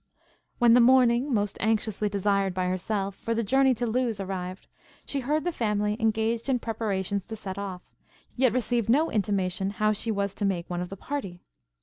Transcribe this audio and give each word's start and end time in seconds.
When 0.57 0.73
the 0.73 0.79
morning, 0.79 1.31
most 1.31 1.57
anxiously 1.61 2.09
desired 2.09 2.55
by 2.55 2.65
herself, 2.65 3.13
for 3.17 3.35
the 3.35 3.43
journey 3.43 3.75
to 3.75 3.85
Lewes, 3.85 4.19
arrived, 4.19 4.65
she 5.05 5.19
heard 5.19 5.43
the 5.43 5.51
family 5.51 5.95
engaged 5.99 6.49
in 6.49 6.57
preparations 6.57 7.27
to 7.27 7.35
set 7.35 7.59
off, 7.59 7.83
yet 8.35 8.51
received 8.51 8.89
no 8.89 9.11
intimation 9.11 9.69
how 9.69 9.93
she 9.93 10.09
was 10.09 10.33
to 10.33 10.43
make 10.45 10.67
one 10.67 10.81
of 10.81 10.89
the 10.89 10.97
party. 10.97 11.43